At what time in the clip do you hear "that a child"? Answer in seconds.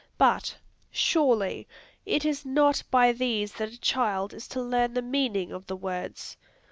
3.53-4.33